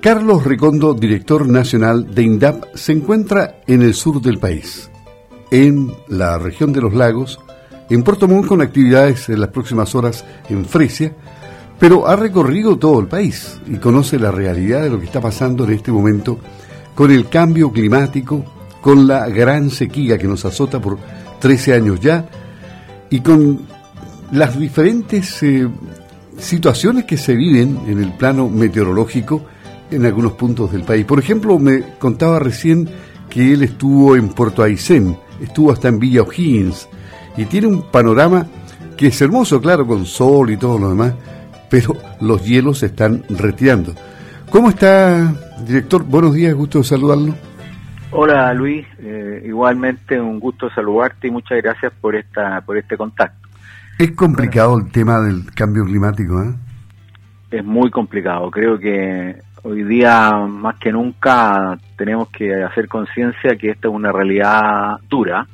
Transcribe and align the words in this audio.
Carlos 0.00 0.44
Recondo, 0.44 0.94
director 0.94 1.46
nacional 1.46 2.14
de 2.14 2.22
INDAP, 2.22 2.74
se 2.74 2.92
encuentra 2.92 3.60
en 3.66 3.82
el 3.82 3.92
sur 3.92 4.22
del 4.22 4.38
país, 4.38 4.90
en 5.50 5.92
la 6.08 6.38
región 6.38 6.72
de 6.72 6.80
los 6.80 6.94
lagos, 6.94 7.38
en 7.90 8.02
Puerto 8.02 8.26
Montt 8.26 8.46
con 8.46 8.62
actividades 8.62 9.28
en 9.28 9.40
las 9.40 9.50
próximas 9.50 9.94
horas 9.94 10.24
en 10.48 10.64
Fresia, 10.64 11.12
pero 11.78 12.08
ha 12.08 12.16
recorrido 12.16 12.78
todo 12.78 12.98
el 12.98 13.08
país 13.08 13.60
y 13.66 13.76
conoce 13.76 14.18
la 14.18 14.30
realidad 14.30 14.82
de 14.82 14.88
lo 14.88 14.98
que 14.98 15.04
está 15.04 15.20
pasando 15.20 15.64
en 15.64 15.74
este 15.74 15.92
momento 15.92 16.38
con 16.94 17.10
el 17.10 17.28
cambio 17.28 17.70
climático, 17.70 18.42
con 18.80 19.06
la 19.06 19.28
gran 19.28 19.68
sequía 19.68 20.16
que 20.16 20.26
nos 20.26 20.46
azota 20.46 20.80
por 20.80 20.96
13 21.40 21.74
años 21.74 22.00
ya 22.00 22.26
y 23.10 23.20
con 23.20 23.66
las 24.32 24.58
diferentes 24.58 25.42
eh, 25.42 25.68
situaciones 26.38 27.04
que 27.04 27.18
se 27.18 27.34
viven 27.34 27.80
en 27.86 28.02
el 28.02 28.12
plano 28.14 28.48
meteorológico 28.48 29.44
en 29.90 30.06
algunos 30.06 30.32
puntos 30.32 30.72
del 30.72 30.82
país. 30.82 31.04
Por 31.04 31.18
ejemplo, 31.18 31.58
me 31.58 31.82
contaba 31.98 32.38
recién 32.38 32.88
que 33.28 33.52
él 33.52 33.62
estuvo 33.62 34.16
en 34.16 34.28
Puerto 34.28 34.62
Aysén, 34.62 35.16
estuvo 35.40 35.72
hasta 35.72 35.88
en 35.88 35.98
Villa 35.98 36.22
O'Higgins, 36.22 36.88
y 37.36 37.44
tiene 37.44 37.68
un 37.68 37.82
panorama 37.90 38.46
que 38.96 39.08
es 39.08 39.20
hermoso, 39.22 39.60
claro, 39.60 39.86
con 39.86 40.04
sol 40.04 40.50
y 40.50 40.56
todo 40.56 40.78
lo 40.78 40.90
demás, 40.90 41.14
pero 41.70 41.96
los 42.20 42.44
hielos 42.44 42.78
se 42.78 42.86
están 42.86 43.24
retirando. 43.30 43.94
¿Cómo 44.50 44.70
está, 44.70 45.32
director? 45.64 46.04
Buenos 46.04 46.34
días, 46.34 46.54
gusto 46.54 46.78
de 46.78 46.84
saludarlo. 46.84 47.34
Hola 48.12 48.52
Luis, 48.52 48.84
eh, 48.98 49.44
igualmente 49.46 50.20
un 50.20 50.40
gusto 50.40 50.68
saludarte 50.70 51.28
y 51.28 51.30
muchas 51.30 51.62
gracias 51.62 51.92
por 52.00 52.16
esta 52.16 52.60
por 52.62 52.76
este 52.76 52.96
contacto. 52.96 53.48
Es 53.98 54.10
complicado 54.12 54.78
el 54.78 54.90
tema 54.90 55.20
del 55.20 55.44
cambio 55.54 55.84
climático, 55.84 56.42
¿eh? 56.42 56.54
Es 57.52 57.64
muy 57.64 57.90
complicado. 57.90 58.50
Creo 58.50 58.78
que 58.78 59.36
hoy 59.62 59.82
día 59.84 60.32
más 60.32 60.76
que 60.76 60.92
nunca 60.92 61.78
tenemos 61.96 62.28
que 62.30 62.62
hacer 62.62 62.88
conciencia 62.88 63.56
que 63.56 63.70
esta 63.70 63.88
es 63.88 63.94
una 63.94 64.12
realidad 64.12 64.98
dura 65.08 65.46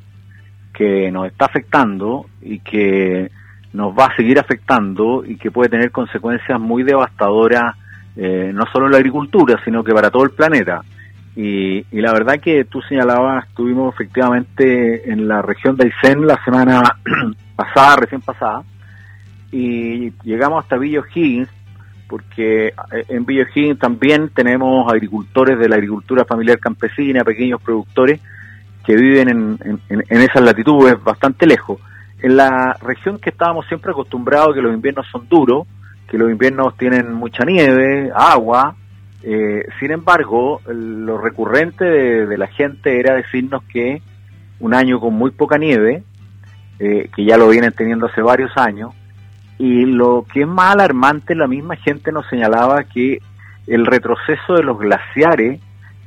que 0.73 1.11
nos 1.11 1.27
está 1.27 1.45
afectando 1.45 2.25
y 2.41 2.59
que 2.59 3.31
nos 3.73 3.97
va 3.97 4.05
a 4.05 4.15
seguir 4.15 4.39
afectando 4.39 5.23
y 5.25 5.37
que 5.37 5.51
puede 5.51 5.69
tener 5.69 5.91
consecuencias 5.91 6.59
muy 6.59 6.83
devastadoras 6.83 7.75
eh, 8.15 8.51
no 8.53 8.63
solo 8.71 8.85
en 8.85 8.93
la 8.93 8.97
agricultura 8.97 9.59
sino 9.63 9.83
que 9.83 9.93
para 9.93 10.11
todo 10.11 10.23
el 10.23 10.31
planeta. 10.31 10.81
Y, 11.35 11.83
la 11.91 12.13
verdad 12.13 12.39
que 12.39 12.65
tú 12.65 12.81
señalabas 12.81 13.47
estuvimos 13.47 13.93
efectivamente 13.93 15.11
en 15.11 15.27
la 15.27 15.43
región 15.43 15.75
de 15.75 15.85
Aysén 15.85 16.25
la 16.25 16.43
semana 16.43 16.81
pasada 17.55 17.97
recién 17.97 18.21
pasada 18.21 18.63
y 19.51 20.11
llegamos 20.23 20.63
hasta 20.63 20.77
Villa 20.77 21.01
O'Higgins 21.01 21.49
porque 22.07 22.67
eh, 22.67 22.73
en 23.09 23.25
Higgins 23.29 23.79
también 23.79 24.29
tenemos 24.29 24.91
agricultores 24.91 25.59
de 25.59 25.69
la 25.69 25.75
agricultura 25.75 26.25
familiar 26.25 26.59
campesina, 26.59 27.23
pequeños 27.23 27.61
productores 27.61 28.21
que 28.85 28.95
viven 28.95 29.29
en, 29.29 29.79
en, 29.89 30.21
esas 30.21 30.41
latitudes 30.41 31.03
bastante 31.03 31.45
lejos. 31.45 31.79
En 32.21 32.37
la 32.37 32.77
región 32.81 33.19
que 33.19 33.31
estábamos 33.31 33.67
siempre 33.67 33.91
acostumbrados, 33.91 34.55
que 34.55 34.61
los 34.61 34.73
inviernos 34.73 35.05
son 35.11 35.27
duros, 35.27 35.67
que 36.09 36.17
los 36.17 36.31
inviernos 36.31 36.75
tienen 36.77 37.13
mucha 37.13 37.43
nieve, 37.43 38.09
agua, 38.15 38.75
eh, 39.23 39.65
sin 39.79 39.91
embargo, 39.91 40.61
lo 40.67 41.17
recurrente 41.17 41.83
de, 41.83 42.37
la 42.37 42.47
gente 42.47 42.99
era 42.99 43.15
decirnos 43.15 43.63
que 43.65 44.01
un 44.59 44.73
año 44.73 44.99
con 44.99 45.13
muy 45.15 45.31
poca 45.31 45.57
nieve, 45.57 46.03
eh, 46.79 47.09
que 47.13 47.25
ya 47.25 47.37
lo 47.37 47.49
vienen 47.49 47.73
teniendo 47.73 48.05
hace 48.05 48.21
varios 48.21 48.55
años, 48.55 48.93
y 49.57 49.85
lo 49.85 50.25
que 50.31 50.41
es 50.41 50.47
más 50.47 50.75
alarmante, 50.75 51.33
la 51.35 51.47
misma 51.47 51.75
gente 51.77 52.11
nos 52.11 52.27
señalaba 52.27 52.83
que 52.83 53.21
el 53.65 53.85
retroceso 53.85 54.53
de 54.53 54.63
los 54.63 54.77
glaciares 54.77 55.59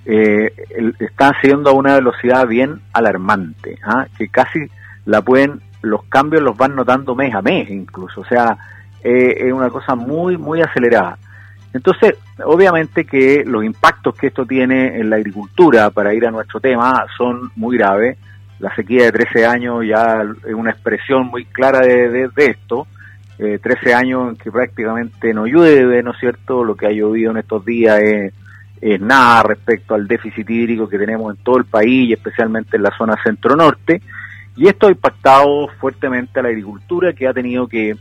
eh, 0.07 0.53
está 0.99 1.33
siendo 1.41 1.71
a 1.71 1.75
una 1.75 1.95
velocidad 1.95 2.47
bien 2.47 2.81
alarmante, 2.93 3.79
¿ah? 3.85 4.07
que 4.17 4.29
casi 4.29 4.61
la 5.05 5.23
pueden, 5.23 5.61
los 5.83 6.05
cambios 6.05 6.43
los 6.43 6.57
van 6.57 6.77
notando 6.77 7.15
mes 7.15 7.35
a 7.35 7.43
mes 7.43 7.69
incluso, 7.71 8.21
o 8.21 8.25
sea, 8.25 8.57
eh, 9.03 9.47
es 9.47 9.53
una 9.53 9.69
cosa 9.69 9.95
muy, 9.95 10.37
muy 10.37 10.63
acelerada. 10.63 11.19
Entonces, 11.73 12.17
obviamente 12.45 13.05
que 13.05 13.45
los 13.45 13.65
impactos 13.65 14.15
que 14.15 14.29
esto 14.29 14.45
tiene 14.45 14.99
en 14.99 15.11
la 15.11 15.17
agricultura, 15.17 15.91
para 15.91 16.15
ir 16.15 16.27
a 16.27 16.31
nuestro 16.31 16.61
tema, 16.61 17.05
son 17.17 17.51
muy 17.55 17.77
graves. 17.77 18.19
La 18.59 18.75
sequía 18.75 19.05
de 19.05 19.13
13 19.13 19.47
años 19.47 19.85
ya 19.87 20.23
es 20.47 20.55
una 20.55 20.73
expresión 20.73 21.29
muy 21.29 21.45
clara 21.45 21.81
de 21.81 22.29
esto 22.37 22.89
eh, 23.43 23.59
13 23.59 23.95
años 23.95 24.29
en 24.29 24.37
que 24.37 24.53
prácticamente 24.53 25.33
no 25.33 25.47
llueve, 25.47 26.03
¿no 26.03 26.11
es 26.11 26.19
cierto? 26.19 26.63
Lo 26.63 26.75
que 26.75 26.87
ha 26.87 26.91
llovido 26.91 27.31
en 27.31 27.39
estos 27.39 27.65
días 27.65 27.99
es, 27.99 29.01
nada 29.01 29.43
respecto 29.43 29.95
al 29.95 30.07
déficit 30.07 30.49
hídrico 30.49 30.89
que 30.89 30.99
tenemos 30.99 31.35
en 31.35 31.43
todo 31.43 31.57
el 31.57 31.65
país 31.65 32.09
y 32.09 32.13
especialmente 32.13 32.77
en 32.77 32.83
la 32.83 32.95
zona 32.99 33.15
centro-norte. 33.23 34.03
Y 34.57 34.69
esto 34.69 34.89
ha 34.89 34.91
impactado 34.91 35.69
fuertemente 35.81 36.39
a 36.39 36.43
la 36.43 36.51
agricultura 36.51 37.15
que 37.15 37.27
ha 37.27 37.33
tenido 37.33 37.67
que, 37.67 37.97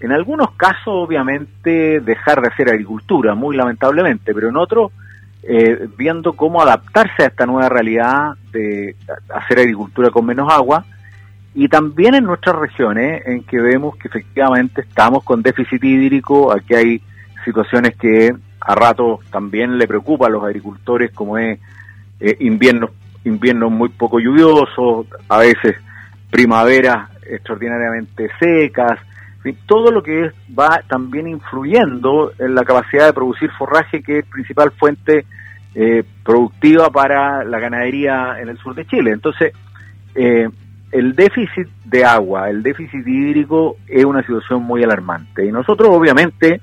en 0.00 0.12
algunos 0.12 0.50
casos, 0.56 0.88
obviamente, 0.88 2.00
dejar 2.00 2.40
de 2.40 2.48
hacer 2.48 2.68
agricultura, 2.68 3.36
muy 3.36 3.56
lamentablemente, 3.56 4.34
pero 4.34 4.48
en 4.48 4.56
otros, 4.56 4.90
eh, 5.44 5.88
viendo 5.96 6.32
cómo 6.32 6.60
adaptarse 6.60 7.22
a 7.22 7.26
esta 7.26 7.46
nueva 7.46 7.68
realidad 7.68 8.34
de 8.50 8.96
hacer 9.32 9.60
agricultura 9.60 10.10
con 10.10 10.26
menos 10.26 10.52
agua 10.52 10.84
y 11.56 11.68
también 11.68 12.14
en 12.14 12.24
nuestras 12.24 12.54
regiones 12.54 13.26
en 13.26 13.42
que 13.42 13.58
vemos 13.58 13.96
que 13.96 14.08
efectivamente 14.08 14.82
estamos 14.82 15.24
con 15.24 15.40
déficit 15.40 15.82
hídrico, 15.82 16.52
aquí 16.52 16.74
hay 16.74 17.02
situaciones 17.46 17.96
que 17.96 18.30
a 18.60 18.74
rato 18.74 19.20
también 19.30 19.78
le 19.78 19.88
preocupa 19.88 20.26
a 20.26 20.28
los 20.28 20.44
agricultores 20.44 21.12
como 21.12 21.38
es 21.38 21.58
eh, 22.20 22.36
inviernos 22.40 22.90
inviernos 23.24 23.72
muy 23.72 23.88
poco 23.88 24.20
lluviosos, 24.20 25.06
a 25.30 25.38
veces 25.38 25.76
primaveras 26.30 27.08
extraordinariamente 27.28 28.28
secas, 28.38 29.00
todo 29.66 29.90
lo 29.90 30.02
que 30.02 30.30
va 30.58 30.82
también 30.86 31.26
influyendo 31.26 32.32
en 32.38 32.54
la 32.54 32.64
capacidad 32.64 33.06
de 33.06 33.12
producir 33.14 33.50
forraje 33.52 34.02
que 34.02 34.18
es 34.18 34.26
principal 34.26 34.72
fuente 34.72 35.24
eh, 35.74 36.04
productiva 36.22 36.90
para 36.90 37.44
la 37.44 37.58
ganadería 37.58 38.36
en 38.40 38.50
el 38.50 38.58
sur 38.58 38.74
de 38.74 38.86
Chile. 38.86 39.12
Entonces, 39.12 39.52
eh, 40.14 40.48
el 40.92 41.14
déficit 41.14 41.68
de 41.84 42.04
agua, 42.04 42.48
el 42.48 42.62
déficit 42.62 43.06
hídrico 43.06 43.76
es 43.88 44.04
una 44.04 44.22
situación 44.22 44.62
muy 44.62 44.82
alarmante 44.82 45.44
y 45.44 45.52
nosotros 45.52 45.88
obviamente 45.90 46.60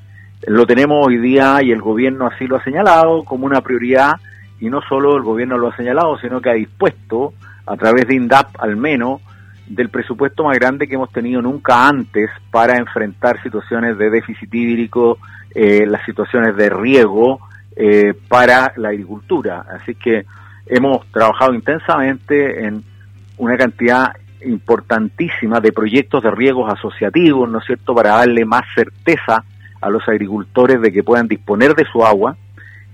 lo 0.47 0.65
tenemos 0.65 1.05
hoy 1.05 1.17
día 1.17 1.59
y 1.61 1.71
el 1.71 1.81
gobierno 1.81 2.27
así 2.27 2.47
lo 2.47 2.57
ha 2.57 2.63
señalado 2.63 3.23
como 3.23 3.45
una 3.45 3.61
prioridad 3.61 4.13
y 4.59 4.69
no 4.69 4.81
solo 4.87 5.15
el 5.17 5.23
gobierno 5.23 5.57
lo 5.57 5.69
ha 5.69 5.75
señalado, 5.75 6.17
sino 6.19 6.41
que 6.41 6.49
ha 6.49 6.53
dispuesto 6.53 7.33
a 7.65 7.75
través 7.75 8.07
de 8.07 8.15
INDAP 8.15 8.55
al 8.59 8.75
menos 8.75 9.21
del 9.67 9.89
presupuesto 9.89 10.43
más 10.43 10.57
grande 10.57 10.87
que 10.87 10.95
hemos 10.95 11.11
tenido 11.11 11.41
nunca 11.41 11.87
antes 11.87 12.29
para 12.51 12.77
enfrentar 12.77 13.41
situaciones 13.41 13.97
de 13.97 14.09
déficit 14.09 14.53
hídrico, 14.53 15.17
eh, 15.53 15.85
las 15.85 16.05
situaciones 16.05 16.55
de 16.55 16.69
riego 16.69 17.39
eh, 17.75 18.13
para 18.27 18.73
la 18.77 18.89
agricultura. 18.89 19.65
Así 19.69 19.95
que 19.95 20.25
hemos 20.65 21.05
trabajado 21.11 21.53
intensamente 21.53 22.65
en 22.65 22.83
una 23.37 23.57
cantidad 23.57 24.13
importantísima 24.45 25.59
de 25.59 25.71
proyectos 25.71 26.23
de 26.23 26.31
riegos 26.31 26.71
asociativos, 26.71 27.49
¿no 27.49 27.59
es 27.59 27.65
cierto?, 27.65 27.95
para 27.95 28.17
darle 28.17 28.45
más 28.45 28.63
certeza 28.75 29.43
a 29.81 29.89
los 29.89 30.07
agricultores 30.07 30.81
de 30.81 30.91
que 30.91 31.03
puedan 31.03 31.27
disponer 31.27 31.75
de 31.75 31.85
su 31.85 32.05
agua, 32.05 32.37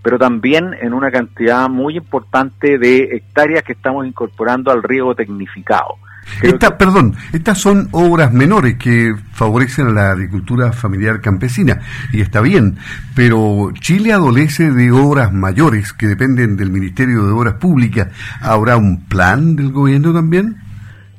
pero 0.01 0.17
también 0.17 0.75
en 0.81 0.93
una 0.93 1.11
cantidad 1.11 1.69
muy 1.69 1.97
importante 1.97 2.77
de 2.77 3.15
hectáreas 3.15 3.63
que 3.63 3.73
estamos 3.73 4.07
incorporando 4.07 4.71
al 4.71 4.81
riego 4.83 5.13
tecnificado. 5.13 5.95
Esta, 6.41 6.77
Perdón, 6.77 7.15
estas 7.33 7.57
son 7.57 7.89
obras 7.91 8.31
menores 8.31 8.77
que 8.77 9.13
favorecen 9.33 9.87
a 9.87 9.91
la 9.91 10.11
agricultura 10.11 10.71
familiar 10.71 11.21
campesina, 11.21 11.79
y 12.13 12.21
está 12.21 12.41
bien, 12.41 12.77
pero 13.15 13.71
Chile 13.73 14.13
adolece 14.13 14.71
de 14.71 14.91
obras 14.91 15.33
mayores 15.33 15.91
que 15.91 16.07
dependen 16.07 16.55
del 16.55 16.69
Ministerio 16.69 17.25
de 17.25 17.31
Obras 17.31 17.55
Públicas. 17.55 18.07
¿Habrá 18.41 18.77
un 18.77 19.05
plan 19.05 19.55
del 19.55 19.71
gobierno 19.71 20.13
también? 20.13 20.57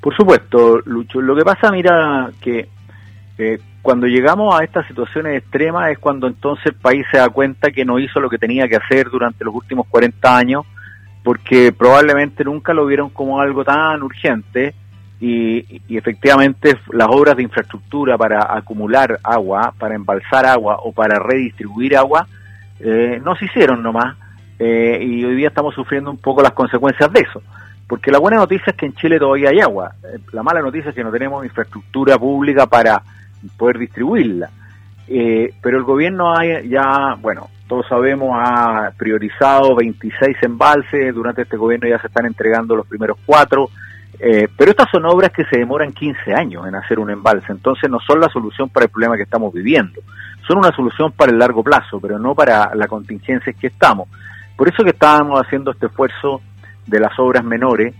Por 0.00 0.16
supuesto, 0.16 0.80
Lucho. 0.86 1.20
Lo 1.20 1.36
que 1.36 1.44
pasa, 1.44 1.70
mira, 1.70 2.30
que 2.40 2.68
eh, 3.36 3.58
cuando 3.82 4.06
llegamos 4.06 4.58
a 4.58 4.64
estas 4.64 4.86
situaciones 4.86 5.38
extremas 5.38 5.90
es 5.90 5.98
cuando 5.98 6.26
entonces 6.26 6.66
el 6.66 6.74
país 6.74 7.04
se 7.10 7.18
da 7.18 7.28
cuenta 7.28 7.70
que 7.70 7.84
no 7.84 7.98
hizo 7.98 8.20
lo 8.20 8.30
que 8.30 8.38
tenía 8.38 8.68
que 8.68 8.76
hacer 8.76 9.10
durante 9.10 9.44
los 9.44 9.54
últimos 9.54 9.86
40 9.88 10.36
años, 10.36 10.64
porque 11.22 11.72
probablemente 11.72 12.44
nunca 12.44 12.72
lo 12.72 12.86
vieron 12.86 13.10
como 13.10 13.40
algo 13.40 13.64
tan 13.64 14.02
urgente 14.02 14.74
y, 15.20 15.82
efectivamente 15.96 16.78
las 16.92 17.08
obras 17.08 17.36
de 17.36 17.42
infraestructura 17.42 18.16
para 18.16 18.56
acumular 18.56 19.18
agua, 19.22 19.74
para 19.78 19.94
embalsar 19.94 20.46
agua 20.46 20.78
o 20.82 20.92
para 20.92 21.18
redistribuir 21.18 21.96
agua 21.96 22.26
eh, 22.80 23.20
no 23.22 23.36
se 23.36 23.44
hicieron 23.44 23.82
nomás 23.82 24.16
eh, 24.58 24.98
y 25.02 25.24
hoy 25.24 25.36
día 25.36 25.48
estamos 25.48 25.74
sufriendo 25.74 26.10
un 26.10 26.18
poco 26.18 26.42
las 26.42 26.52
consecuencias 26.52 27.12
de 27.12 27.20
eso. 27.20 27.42
Porque 27.86 28.10
la 28.10 28.18
buena 28.18 28.36
noticia 28.36 28.70
es 28.70 28.76
que 28.76 28.86
en 28.86 28.94
Chile 28.94 29.18
todavía 29.18 29.50
hay 29.50 29.60
agua. 29.60 29.92
Eh, 30.04 30.18
la 30.32 30.42
mala 30.42 30.60
noticia 30.60 30.90
es 30.90 30.94
que 30.94 31.02
no 31.02 31.10
tenemos 31.10 31.44
infraestructura 31.44 32.18
pública 32.18 32.66
para 32.66 33.02
poder 33.56 33.78
distribuirla. 33.78 34.50
pero 35.06 35.78
el 35.78 35.84
gobierno 35.84 36.32
ya, 36.62 37.16
bueno, 37.20 37.48
todos 37.66 37.86
sabemos, 37.88 38.30
ha 38.34 38.92
priorizado 38.96 39.74
26 39.74 40.36
embalses, 40.42 41.14
durante 41.14 41.42
este 41.42 41.56
gobierno 41.56 41.88
ya 41.88 42.00
se 42.00 42.06
están 42.06 42.26
entregando 42.26 42.76
los 42.76 42.86
primeros 42.86 43.18
cuatro, 43.26 43.70
eh, 44.22 44.48
pero 44.56 44.70
estas 44.70 44.90
son 44.90 45.06
obras 45.06 45.32
que 45.32 45.44
se 45.44 45.58
demoran 45.58 45.92
15 45.92 46.34
años 46.34 46.66
en 46.66 46.74
hacer 46.74 46.98
un 46.98 47.10
embalse, 47.10 47.52
entonces 47.52 47.90
no 47.90 47.98
son 48.00 48.20
la 48.20 48.28
solución 48.28 48.68
para 48.68 48.84
el 48.84 48.90
problema 48.90 49.16
que 49.16 49.22
estamos 49.22 49.52
viviendo, 49.52 50.00
son 50.46 50.58
una 50.58 50.72
solución 50.72 51.12
para 51.12 51.32
el 51.32 51.38
largo 51.38 51.62
plazo, 51.62 52.00
pero 52.00 52.18
no 52.18 52.34
para 52.34 52.74
la 52.74 52.86
contingencia 52.86 53.50
en 53.50 53.58
que 53.58 53.68
estamos. 53.68 54.08
Por 54.56 54.68
eso 54.68 54.84
que 54.84 54.90
estábamos 54.90 55.40
haciendo 55.40 55.70
este 55.70 55.86
esfuerzo 55.86 56.42
de 56.86 57.00
las 57.00 57.18
obras 57.18 57.44
menores 57.44 57.94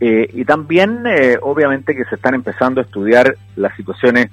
eh, 0.00 0.28
y 0.32 0.44
también, 0.44 1.04
eh, 1.06 1.38
obviamente, 1.40 1.94
que 1.94 2.04
se 2.04 2.16
están 2.16 2.34
empezando 2.34 2.80
a 2.80 2.84
estudiar 2.84 3.34
las 3.56 3.74
situaciones, 3.76 4.30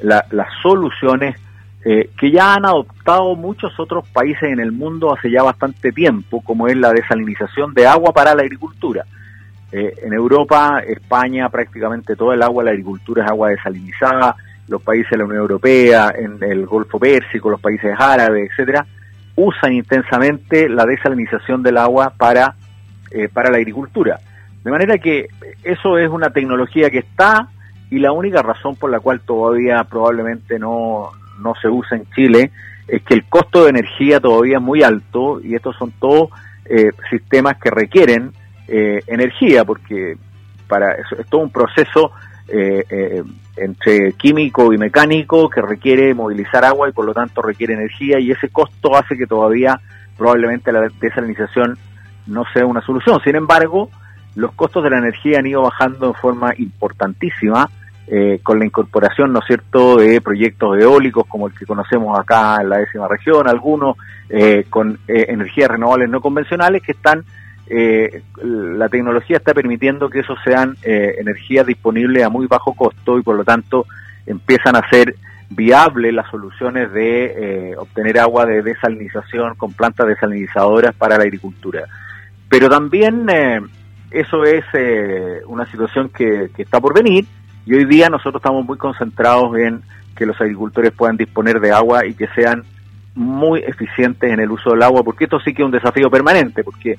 las 0.00 0.48
soluciones 0.62 1.36
eh, 1.84 2.10
que 2.18 2.30
ya 2.30 2.54
han 2.54 2.66
adoptado 2.66 3.34
muchos 3.34 3.78
otros 3.78 4.06
países 4.08 4.42
en 4.42 4.60
el 4.60 4.72
mundo 4.72 5.14
hace 5.14 5.30
ya 5.30 5.42
bastante 5.42 5.92
tiempo, 5.92 6.42
como 6.42 6.68
es 6.68 6.76
la 6.76 6.92
desalinización 6.92 7.72
de 7.72 7.86
agua 7.86 8.12
para 8.12 8.34
la 8.34 8.42
agricultura. 8.42 9.04
Eh, 9.70 9.94
en 10.02 10.12
Europa, 10.12 10.82
España, 10.86 11.48
prácticamente 11.50 12.16
todo 12.16 12.32
el 12.32 12.42
agua 12.42 12.64
la 12.64 12.70
agricultura 12.70 13.24
es 13.24 13.30
agua 13.30 13.50
desalinizada, 13.50 14.34
los 14.66 14.82
países 14.82 15.10
de 15.10 15.18
la 15.18 15.24
Unión 15.24 15.40
Europea, 15.40 16.12
en 16.16 16.42
el 16.42 16.66
Golfo 16.66 16.98
Pérsico, 16.98 17.50
los 17.50 17.60
países 17.60 17.94
árabes, 17.98 18.50
etcétera, 18.50 18.86
usan 19.36 19.72
intensamente 19.72 20.68
la 20.68 20.84
desalinización 20.84 21.62
del 21.62 21.78
agua 21.78 22.12
para, 22.16 22.54
eh, 23.10 23.28
para 23.28 23.50
la 23.50 23.58
agricultura. 23.58 24.20
De 24.64 24.70
manera 24.70 24.98
que 24.98 25.28
eso 25.62 25.98
es 25.98 26.08
una 26.08 26.30
tecnología 26.30 26.90
que 26.90 26.98
está 26.98 27.48
y 27.90 27.98
la 27.98 28.12
única 28.12 28.42
razón 28.42 28.76
por 28.76 28.90
la 28.90 29.00
cual 29.00 29.20
todavía 29.20 29.84
probablemente 29.84 30.58
no, 30.58 31.10
no 31.40 31.54
se 31.60 31.68
usa 31.68 31.96
en 31.96 32.10
Chile 32.10 32.50
es 32.86 33.02
que 33.02 33.14
el 33.14 33.24
costo 33.24 33.64
de 33.64 33.70
energía 33.70 34.18
todavía 34.18 34.56
es 34.56 34.62
muy 34.62 34.82
alto 34.82 35.40
y 35.42 35.54
estos 35.54 35.76
son 35.76 35.92
todos 35.92 36.30
eh, 36.64 36.90
sistemas 37.10 37.58
que 37.58 37.70
requieren 37.70 38.32
eh, 38.68 39.00
energía 39.06 39.64
porque 39.64 40.16
para 40.68 40.92
es 40.92 41.26
todo 41.28 41.40
un 41.40 41.50
proceso 41.50 42.12
eh, 42.46 43.22
entre 43.56 44.12
químico 44.12 44.72
y 44.72 44.78
mecánico 44.78 45.48
que 45.48 45.60
requiere 45.60 46.14
movilizar 46.14 46.64
agua 46.64 46.88
y 46.88 46.92
por 46.92 47.04
lo 47.04 47.14
tanto 47.14 47.42
requiere 47.42 47.74
energía 47.74 48.20
y 48.20 48.30
ese 48.30 48.48
costo 48.48 48.96
hace 48.96 49.16
que 49.16 49.26
todavía 49.26 49.80
probablemente 50.16 50.72
la 50.72 50.88
desalinización 51.00 51.78
no 52.26 52.44
sea 52.52 52.66
una 52.66 52.82
solución. 52.82 53.18
Sin 53.24 53.36
embargo, 53.36 53.90
los 54.34 54.52
costos 54.52 54.84
de 54.84 54.90
la 54.90 54.98
energía 54.98 55.38
han 55.38 55.46
ido 55.46 55.62
bajando 55.62 56.08
en 56.08 56.14
forma 56.14 56.52
importantísima 56.58 57.68
eh, 58.06 58.40
con 58.42 58.58
la 58.58 58.64
incorporación, 58.64 59.32
¿no 59.32 59.40
es 59.40 59.46
cierto?, 59.46 59.96
de 59.96 60.20
proyectos 60.20 60.78
eólicos 60.80 61.26
como 61.26 61.48
el 61.48 61.54
que 61.54 61.66
conocemos 61.66 62.18
acá 62.18 62.56
en 62.60 62.70
la 62.70 62.78
décima 62.78 63.06
región, 63.06 63.46
algunos 63.46 63.96
eh, 64.30 64.64
con 64.70 64.98
eh, 65.08 65.26
energías 65.28 65.68
renovables 65.68 66.08
no 66.08 66.20
convencionales 66.20 66.82
que 66.82 66.92
están, 66.92 67.24
la 67.70 68.88
tecnología 68.88 69.36
está 69.36 69.52
permitiendo 69.54 70.08
que 70.08 70.20
esos 70.20 70.38
sean 70.44 70.76
energías 70.82 71.66
disponibles 71.66 72.24
a 72.24 72.28
muy 72.28 72.46
bajo 72.46 72.74
costo 72.74 73.18
y 73.18 73.22
por 73.22 73.36
lo 73.36 73.44
tanto 73.44 73.86
empiezan 74.26 74.76
a 74.76 74.88
ser 74.88 75.14
viables 75.50 76.12
las 76.12 76.30
soluciones 76.30 76.92
de 76.92 77.74
obtener 77.78 78.18
agua 78.18 78.46
de 78.46 78.62
desalinización 78.62 79.54
con 79.54 79.72
plantas 79.72 80.06
desalinizadoras 80.06 80.94
para 80.94 81.16
la 81.16 81.24
agricultura. 81.24 81.84
Pero 82.48 82.68
también 82.68 83.26
eso 84.10 84.44
es 84.44 84.64
una 85.46 85.66
situación 85.66 86.08
que 86.08 86.50
está 86.56 86.80
por 86.80 86.94
venir 86.94 87.26
y 87.66 87.74
hoy 87.74 87.84
día 87.84 88.08
nosotros 88.08 88.40
estamos 88.40 88.64
muy 88.64 88.78
concentrados 88.78 89.56
en 89.58 89.82
que 90.16 90.26
los 90.26 90.40
agricultores 90.40 90.92
puedan 90.92 91.16
disponer 91.16 91.60
de 91.60 91.70
agua 91.70 92.06
y 92.06 92.14
que 92.14 92.26
sean 92.28 92.64
muy 93.14 93.60
eficientes 93.60 94.32
en 94.32 94.40
el 94.40 94.50
uso 94.50 94.70
del 94.70 94.82
agua, 94.82 95.02
porque 95.02 95.24
esto 95.24 95.40
sí 95.40 95.52
que 95.52 95.62
es 95.62 95.66
un 95.66 95.72
desafío 95.72 96.08
permanente, 96.10 96.64
porque 96.64 96.96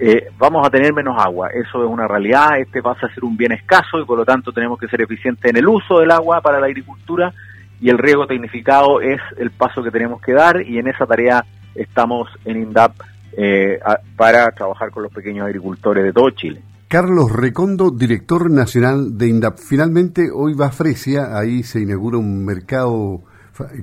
eh, 0.00 0.28
vamos 0.38 0.66
a 0.66 0.70
tener 0.70 0.92
menos 0.92 1.16
agua, 1.18 1.48
eso 1.48 1.84
es 1.84 1.90
una 1.90 2.06
realidad, 2.06 2.58
este 2.58 2.82
pasa 2.82 3.06
a 3.06 3.14
ser 3.14 3.24
un 3.24 3.36
bien 3.36 3.52
escaso 3.52 3.98
y 4.00 4.04
por 4.04 4.18
lo 4.18 4.24
tanto 4.24 4.52
tenemos 4.52 4.78
que 4.78 4.86
ser 4.88 5.02
eficientes 5.02 5.50
en 5.50 5.56
el 5.56 5.66
uso 5.66 5.98
del 5.98 6.10
agua 6.10 6.40
para 6.40 6.60
la 6.60 6.66
agricultura 6.66 7.32
y 7.80 7.90
el 7.90 7.98
riego 7.98 8.26
tecnificado 8.26 9.00
es 9.00 9.20
el 9.38 9.50
paso 9.50 9.82
que 9.82 9.90
tenemos 9.90 10.20
que 10.20 10.32
dar 10.32 10.62
y 10.62 10.78
en 10.78 10.88
esa 10.88 11.06
tarea 11.06 11.44
estamos 11.74 12.28
en 12.44 12.62
INDAP 12.62 12.92
eh, 13.36 13.78
para 14.16 14.50
trabajar 14.50 14.90
con 14.90 15.02
los 15.02 15.12
pequeños 15.12 15.46
agricultores 15.46 16.04
de 16.04 16.12
todo 16.12 16.30
Chile. 16.30 16.62
Carlos 16.88 17.30
Recondo, 17.30 17.90
director 17.90 18.50
nacional 18.50 19.18
de 19.18 19.28
INDAP. 19.28 19.58
Finalmente, 19.58 20.28
hoy 20.34 20.54
va 20.54 20.68
a 20.68 20.72
Fresia, 20.72 21.36
ahí 21.38 21.62
se 21.62 21.80
inaugura 21.80 22.18
un 22.18 22.44
mercado 22.46 23.20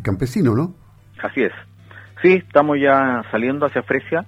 campesino, 0.01 0.55
¿no? 0.55 0.73
Así 1.21 1.41
es. 1.41 1.51
Sí, 2.21 2.33
estamos 2.33 2.77
ya 2.81 3.21
saliendo 3.29 3.65
hacia 3.67 3.83
Fresia. 3.83 4.25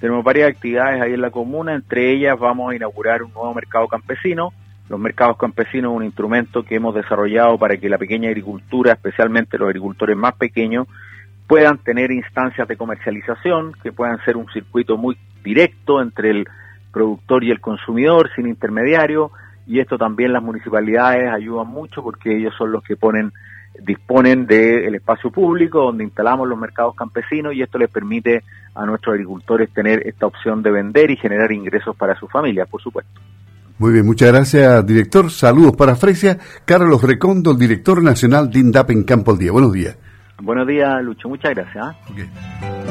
Tenemos 0.00 0.24
varias 0.24 0.50
actividades 0.50 1.02
ahí 1.02 1.12
en 1.12 1.20
la 1.20 1.30
comuna, 1.30 1.74
entre 1.74 2.10
ellas 2.10 2.38
vamos 2.38 2.72
a 2.72 2.76
inaugurar 2.76 3.22
un 3.22 3.32
nuevo 3.32 3.52
mercado 3.52 3.86
campesino. 3.86 4.52
Los 4.88 4.98
mercados 4.98 5.36
campesinos 5.36 5.92
es 5.92 5.96
un 5.98 6.04
instrumento 6.04 6.64
que 6.64 6.76
hemos 6.76 6.94
desarrollado 6.94 7.58
para 7.58 7.76
que 7.76 7.88
la 7.88 7.98
pequeña 7.98 8.28
agricultura, 8.28 8.92
especialmente 8.92 9.58
los 9.58 9.68
agricultores 9.68 10.16
más 10.16 10.34
pequeños, 10.34 10.88
puedan 11.46 11.78
tener 11.78 12.10
instancias 12.10 12.66
de 12.66 12.76
comercialización, 12.76 13.74
que 13.82 13.92
puedan 13.92 14.18
ser 14.24 14.36
un 14.36 14.46
circuito 14.52 14.96
muy 14.96 15.16
directo 15.44 16.00
entre 16.00 16.30
el 16.30 16.48
productor 16.92 17.44
y 17.44 17.50
el 17.50 17.60
consumidor 17.60 18.30
sin 18.34 18.48
intermediario 18.48 19.30
y 19.66 19.78
esto 19.78 19.98
también 19.98 20.32
las 20.32 20.42
municipalidades 20.42 21.30
ayudan 21.32 21.68
mucho 21.68 22.02
porque 22.02 22.36
ellos 22.36 22.54
son 22.56 22.72
los 22.72 22.82
que 22.82 22.96
ponen 22.96 23.32
disponen 23.78 24.46
del 24.46 24.94
espacio 24.94 25.30
público 25.30 25.82
donde 25.82 26.04
instalamos 26.04 26.48
los 26.48 26.58
mercados 26.58 26.94
campesinos 26.94 27.54
y 27.54 27.62
esto 27.62 27.78
les 27.78 27.90
permite 27.90 28.42
a 28.74 28.84
nuestros 28.84 29.14
agricultores 29.14 29.70
tener 29.70 30.06
esta 30.06 30.26
opción 30.26 30.62
de 30.62 30.70
vender 30.70 31.10
y 31.10 31.16
generar 31.16 31.50
ingresos 31.52 31.96
para 31.96 32.14
su 32.18 32.28
familia, 32.28 32.66
por 32.66 32.82
supuesto. 32.82 33.20
Muy 33.78 33.94
bien, 33.94 34.04
muchas 34.04 34.30
gracias, 34.30 34.86
director. 34.86 35.30
Saludos 35.30 35.74
para 35.74 35.96
Fresia. 35.96 36.38
Carlos 36.66 37.02
Recondo, 37.02 37.52
el 37.52 37.58
director 37.58 38.02
nacional 38.02 38.50
de 38.50 38.58
INDAP 38.58 38.90
en 38.90 39.04
Campo 39.04 39.30
al 39.30 39.38
Día. 39.38 39.52
Buenos 39.52 39.72
días. 39.72 39.96
Buenos 40.42 40.66
días, 40.66 41.02
Lucho. 41.02 41.28
Muchas 41.28 41.54
gracias. 41.54 41.84
¿ah? 41.84 42.89